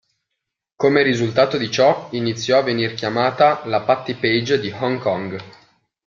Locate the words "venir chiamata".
2.63-3.63